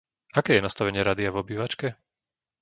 [0.39, 1.87] Aké je nastavenie rádia v obývačke?